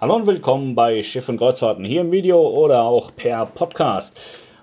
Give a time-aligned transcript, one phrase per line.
[0.00, 4.16] Hallo und willkommen bei Schiff und Kreuzfahrten hier im Video oder auch per Podcast.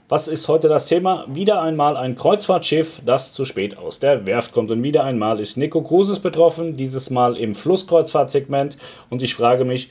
[0.07, 1.25] Was ist heute das Thema?
[1.27, 4.71] Wieder einmal ein Kreuzfahrtschiff, das zu spät aus der Werft kommt.
[4.71, 8.77] Und wieder einmal ist Nico Cruises betroffen, dieses Mal im Flusskreuzfahrtsegment.
[9.09, 9.89] Und ich frage mich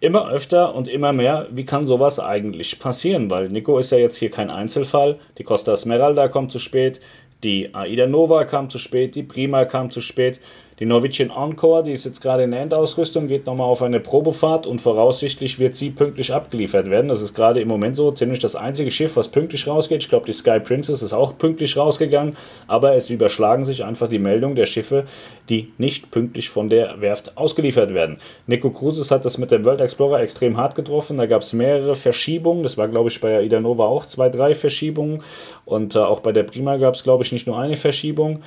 [0.00, 3.28] immer öfter und immer mehr, wie kann sowas eigentlich passieren?
[3.28, 5.18] Weil Nico ist ja jetzt hier kein Einzelfall.
[5.36, 7.02] Die Costa Smeralda kommt zu spät,
[7.42, 10.40] die Aida Nova kam zu spät, die Prima kam zu spät.
[10.80, 14.66] Die Norwegian Encore, die ist jetzt gerade in der Endausrüstung, geht nochmal auf eine Probefahrt
[14.66, 17.06] und voraussichtlich wird sie pünktlich abgeliefert werden.
[17.06, 20.02] Das ist gerade im Moment so ziemlich das einzige Schiff, was pünktlich rausgeht.
[20.02, 24.18] Ich glaube, die Sky Princess ist auch pünktlich rausgegangen, aber es überschlagen sich einfach die
[24.18, 25.04] Meldungen der Schiffe,
[25.48, 28.18] die nicht pünktlich von der Werft ausgeliefert werden.
[28.48, 31.18] Nico Cruises hat das mit dem World Explorer extrem hart getroffen.
[31.18, 32.64] Da gab es mehrere Verschiebungen.
[32.64, 35.22] Das war, glaube ich, bei Aida Nova auch zwei, drei Verschiebungen.
[35.64, 38.42] Und äh, auch bei der Prima gab es, glaube ich, nicht nur eine Verschiebung.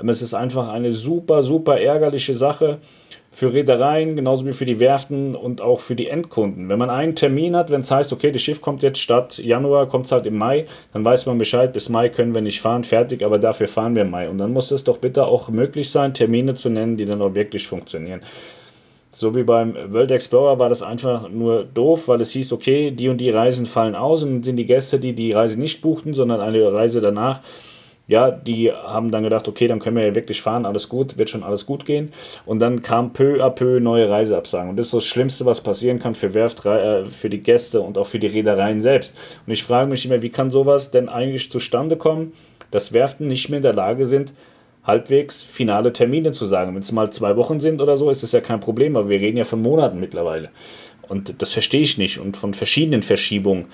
[0.00, 2.78] Ähm, es ist einfach eine super, super ärgerliche Sache
[3.34, 6.68] für Reedereien, genauso wie für die Werften und auch für die Endkunden.
[6.68, 9.88] Wenn man einen Termin hat, wenn es heißt, okay, das Schiff kommt jetzt statt Januar,
[9.88, 12.84] kommt es halt im Mai, dann weiß man Bescheid, bis Mai können wir nicht fahren,
[12.84, 14.28] fertig, aber dafür fahren wir im Mai.
[14.28, 17.34] Und dann muss es doch bitte auch möglich sein, Termine zu nennen, die dann auch
[17.34, 18.20] wirklich funktionieren.
[19.14, 23.08] So wie beim World Explorer war das einfach nur doof, weil es hieß, okay, die
[23.08, 26.12] und die Reisen fallen aus und dann sind die Gäste, die die Reise nicht buchten,
[26.12, 27.40] sondern eine Reise danach,
[28.12, 31.30] ja, die haben dann gedacht, okay, dann können wir ja wirklich fahren, alles gut, wird
[31.30, 32.12] schon alles gut gehen.
[32.44, 34.68] Und dann kam peu à peu neue Reiseabsagen.
[34.68, 37.96] Und das ist das Schlimmste, was passieren kann für Werft, äh, für die Gäste und
[37.96, 39.16] auch für die Reedereien selbst.
[39.46, 42.34] Und ich frage mich immer, wie kann sowas denn eigentlich zustande kommen,
[42.70, 44.34] dass Werften nicht mehr in der Lage sind,
[44.84, 46.74] halbwegs finale Termine zu sagen.
[46.74, 49.20] Wenn es mal zwei Wochen sind oder so, ist das ja kein Problem, aber wir
[49.20, 50.50] reden ja von Monaten mittlerweile.
[51.08, 53.66] Und das verstehe ich nicht und von verschiedenen Verschiebungen.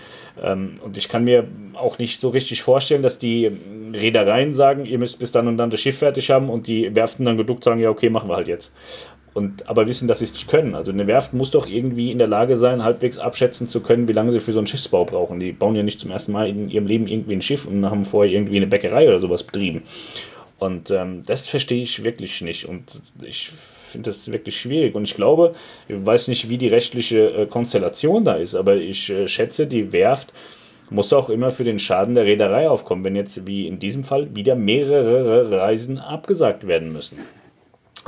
[0.43, 3.51] Ähm, und ich kann mir auch nicht so richtig vorstellen, dass die
[3.93, 7.25] Reedereien sagen, ihr müsst bis dann und dann das Schiff fertig haben und die Werften
[7.25, 8.75] dann geduckt sagen, ja, okay, machen wir halt jetzt.
[9.35, 10.75] Und, aber wissen, dass sie es nicht können.
[10.75, 14.13] Also eine Werft muss doch irgendwie in der Lage sein, halbwegs abschätzen zu können, wie
[14.13, 15.39] lange sie für so einen Schiffsbau brauchen.
[15.39, 18.03] Die bauen ja nicht zum ersten Mal in ihrem Leben irgendwie ein Schiff und haben
[18.03, 19.83] vorher irgendwie eine Bäckerei oder sowas betrieben.
[20.59, 22.67] Und ähm, das verstehe ich wirklich nicht.
[22.67, 24.95] Und ich finde das wirklich schwierig.
[24.95, 25.55] Und ich glaube,
[25.89, 29.93] ich weiß nicht, wie die rechtliche äh, Konstellation da ist, aber ich äh, schätze, die
[29.93, 30.33] Werft
[30.91, 34.35] muss auch immer für den Schaden der Reederei aufkommen, wenn jetzt wie in diesem Fall
[34.35, 37.19] wieder mehrere Reisen abgesagt werden müssen.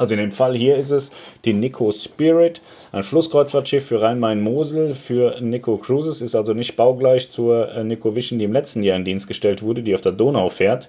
[0.00, 1.10] Also in dem Fall hier ist es
[1.44, 7.70] die Nico Spirit, ein Flusskreuzfahrtschiff für Rhein-Main-Mosel für Nico Cruises, ist also nicht baugleich zur
[7.70, 10.48] äh, Nico Vision, die im letzten Jahr in Dienst gestellt wurde, die auf der Donau
[10.48, 10.88] fährt,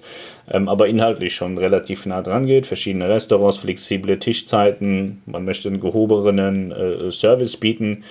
[0.50, 2.66] ähm, aber inhaltlich schon relativ nah dran geht.
[2.66, 8.06] Verschiedene Restaurants, flexible Tischzeiten, man möchte einen gehobenen äh, Service bieten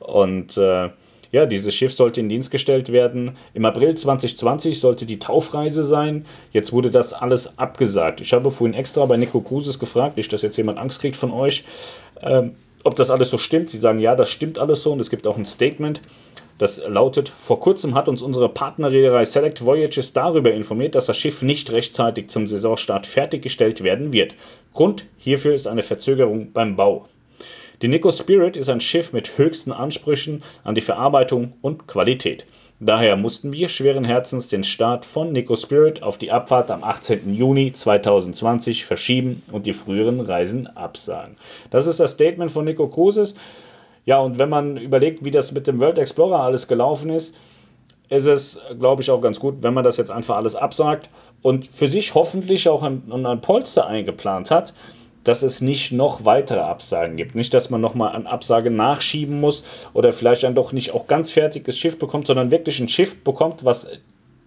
[0.00, 0.90] und äh,
[1.32, 3.32] ja, dieses Schiff sollte in Dienst gestellt werden.
[3.54, 6.26] Im April 2020 sollte die Taufreise sein.
[6.52, 8.20] Jetzt wurde das alles abgesagt.
[8.20, 11.32] Ich habe vorhin extra bei Nico Cruises gefragt, nicht, dass jetzt jemand Angst kriegt von
[11.32, 11.64] euch,
[12.20, 12.52] ähm,
[12.84, 13.70] ob das alles so stimmt.
[13.70, 16.02] Sie sagen, ja, das stimmt alles so und es gibt auch ein Statement.
[16.58, 21.40] Das lautet, vor kurzem hat uns unsere Partnerreederei Select Voyages darüber informiert, dass das Schiff
[21.40, 24.34] nicht rechtzeitig zum Saisonstart fertiggestellt werden wird.
[24.74, 27.06] Grund hierfür ist eine Verzögerung beim Bau.
[27.82, 32.46] Die Nico Spirit ist ein Schiff mit höchsten Ansprüchen an die Verarbeitung und Qualität.
[32.78, 37.34] Daher mussten wir schweren Herzens den Start von Nico Spirit auf die Abfahrt am 18.
[37.34, 41.34] Juni 2020 verschieben und die früheren Reisen absagen.
[41.70, 43.34] Das ist das Statement von Nico Cruises.
[44.06, 47.34] Ja, und wenn man überlegt, wie das mit dem World Explorer alles gelaufen ist,
[48.10, 51.08] ist es, glaube ich, auch ganz gut, wenn man das jetzt einfach alles absagt
[51.40, 54.72] und für sich hoffentlich auch ein, ein Polster eingeplant hat,
[55.24, 57.34] dass es nicht noch weitere Absagen gibt.
[57.34, 61.30] Nicht, dass man nochmal an Absage nachschieben muss oder vielleicht dann doch nicht auch ganz
[61.30, 63.86] fertiges Schiff bekommt, sondern wirklich ein Schiff bekommt, was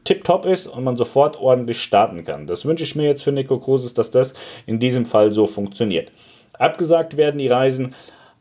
[0.04, 2.48] tipptopp ist und man sofort ordentlich starten kann.
[2.48, 4.34] Das wünsche ich mir jetzt für Nico Cruises, dass das
[4.66, 6.12] in diesem Fall so funktioniert.
[6.54, 7.96] Abgesagt werden die Reisen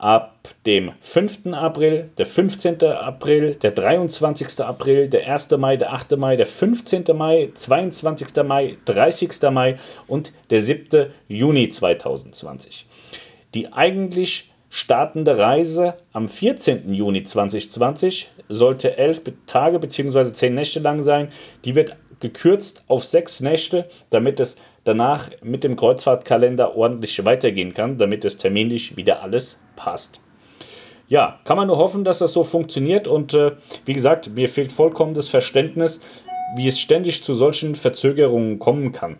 [0.04, 1.46] ab dem 5.
[1.54, 2.82] April, der 15.
[2.82, 4.60] April, der 23.
[4.60, 5.52] April, der 1.
[5.52, 6.18] Mai, der 8.
[6.18, 7.04] Mai, der 15.
[7.16, 8.44] Mai, 22.
[8.44, 9.30] Mai, 30.
[9.50, 11.06] Mai und der 7.
[11.26, 12.84] Juni 2020.
[13.54, 16.92] Die eigentlich startende Reise am 14.
[16.92, 20.32] Juni 2020 sollte elf Tage bzw.
[20.34, 21.28] zehn Nächte lang sein.
[21.64, 27.98] Die wird gekürzt auf sechs Nächte, damit es danach mit dem Kreuzfahrtkalender ordentlich weitergehen kann,
[27.98, 30.20] damit es terminlich wieder alles passt.
[31.08, 33.52] Ja, kann man nur hoffen, dass das so funktioniert und äh,
[33.84, 36.00] wie gesagt, mir fehlt vollkommen das Verständnis,
[36.56, 39.18] wie es ständig zu solchen Verzögerungen kommen kann.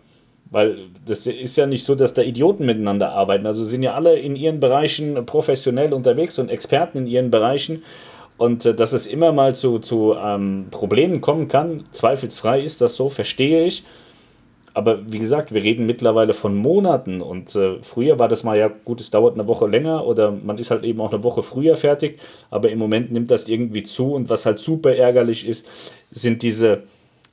[0.49, 3.45] Weil das ist ja nicht so, dass da Idioten miteinander arbeiten.
[3.45, 7.83] Also sind ja alle in ihren Bereichen professionell unterwegs und Experten in ihren Bereichen.
[8.37, 12.95] Und äh, dass es immer mal zu, zu ähm, Problemen kommen kann, zweifelsfrei ist das
[12.95, 13.83] so, verstehe ich.
[14.75, 18.67] Aber wie gesagt, wir reden mittlerweile von Monaten und äh, früher war das mal ja
[18.67, 21.77] gut, es dauert eine Woche länger oder man ist halt eben auch eine Woche früher
[21.77, 22.19] fertig,
[22.51, 25.65] aber im Moment nimmt das irgendwie zu und was halt super ärgerlich ist,
[26.11, 26.83] sind diese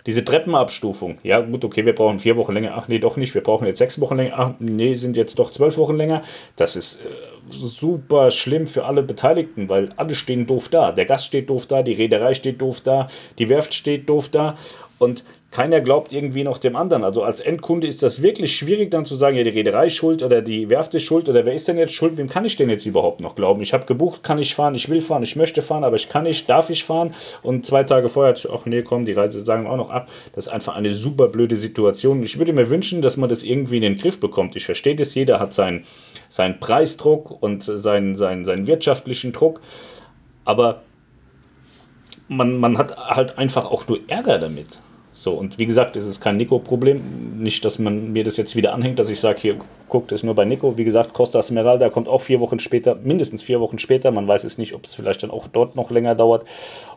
[0.06, 3.42] diese Treppenabstufung, ja gut, okay, wir brauchen vier Wochen länger, ach nee, doch nicht, wir
[3.42, 6.22] brauchen jetzt sechs Wochen länger, ach nee, sind jetzt doch zwölf Wochen länger.
[6.56, 7.08] Das ist äh,
[7.50, 10.92] super schlimm für alle Beteiligten, weil alle stehen doof da.
[10.92, 13.08] Der Gast steht doof da, die Reederei steht doof da,
[13.38, 14.56] die Werft steht doof da
[14.98, 17.04] und keiner glaubt irgendwie noch dem anderen.
[17.04, 20.22] Also als Endkunde ist das wirklich schwierig dann zu sagen, ja, die Reederei ist schuld
[20.22, 22.16] oder die Werft ist schuld oder wer ist denn jetzt schuld?
[22.16, 23.60] Wem kann ich denn jetzt überhaupt noch glauben?
[23.60, 26.22] Ich habe gebucht, kann ich fahren, ich will fahren, ich möchte fahren, aber ich kann
[26.22, 27.14] nicht, darf ich fahren?
[27.42, 30.08] Und zwei Tage vorher ach nee, komm, die Reise sagen auch noch ab.
[30.34, 32.22] Das ist einfach eine super blöde Situation.
[32.22, 34.56] Ich würde mir wünschen, dass man das irgendwie in den Griff bekommt.
[34.56, 35.84] Ich verstehe das, jeder hat seinen,
[36.32, 39.60] seinen Preisdruck und seinen, seinen, seinen wirtschaftlichen Druck,
[40.46, 40.80] aber
[42.26, 44.78] man, man hat halt einfach auch nur Ärger damit.
[45.12, 47.36] So, und wie gesagt, es ist kein Nico-Problem.
[47.36, 49.56] Nicht, dass man mir das jetzt wieder anhängt, dass ich sage, hier,
[49.92, 50.78] guckt es nur bei Nico.
[50.78, 54.10] Wie gesagt, Costa Esmeralda kommt auch vier Wochen später, mindestens vier Wochen später.
[54.10, 56.46] Man weiß es nicht, ob es vielleicht dann auch dort noch länger dauert.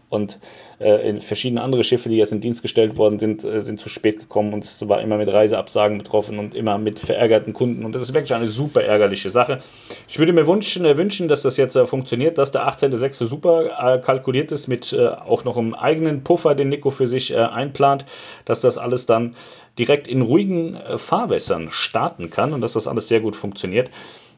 [0.08, 0.40] Und
[0.80, 4.20] äh, verschiedene andere Schiffe, die jetzt in Dienst gestellt worden sind, äh, sind zu spät
[4.20, 7.84] gekommen und es war immer mit Reiseabsagen betroffen und immer mit verärgerten Kunden.
[7.84, 9.60] Und das ist wirklich eine super ärgerliche Sache.
[10.08, 13.26] Ich würde mir wünschen, äh, wünschen dass das jetzt äh, funktioniert, dass der 18.06.
[13.26, 17.36] super äh, kalkuliert ist mit äh, auch noch einem eigenen Puffer, den Nico für sich
[17.36, 18.06] einplant,
[18.46, 19.36] dass das alles dann
[19.78, 23.90] direkt in ruhigen Fahrwässern starten kann und dass das alles sehr gut funktioniert.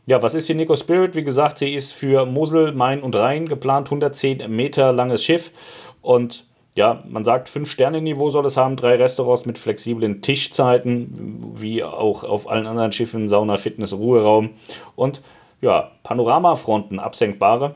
[0.06, 1.16] Ja, was ist hier Nico Spirit?
[1.16, 5.52] Wie gesagt, sie ist für Mosel, Main und Rhein geplant, 110 Meter langes Schiff
[6.02, 6.46] und
[6.76, 12.48] ja, man sagt, 5-Sterne-Niveau soll es haben, drei Restaurants mit flexiblen Tischzeiten, wie auch auf
[12.48, 14.52] allen anderen Schiffen, Sauna, Fitness, Ruheraum
[14.96, 15.22] und
[15.60, 17.74] ja, Panoramafronten, absenkbare.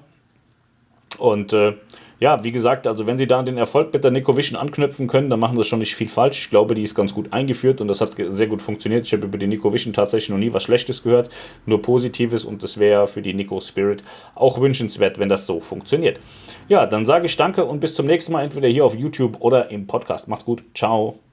[1.21, 1.73] Und äh,
[2.19, 5.39] ja, wie gesagt, also wenn Sie da den Erfolg mit der Nicovision anknüpfen können, dann
[5.39, 6.39] machen Sie schon nicht viel falsch.
[6.39, 9.05] Ich glaube, die ist ganz gut eingeführt und das hat sehr gut funktioniert.
[9.05, 11.29] Ich habe über die Nicovision tatsächlich noch nie was Schlechtes gehört,
[11.65, 14.03] nur Positives und das wäre für die Nico Spirit
[14.35, 16.19] auch wünschenswert, wenn das so funktioniert.
[16.69, 19.71] Ja, dann sage ich danke und bis zum nächsten Mal, entweder hier auf YouTube oder
[19.71, 20.27] im Podcast.
[20.27, 20.63] Macht's gut.
[20.75, 21.30] Ciao.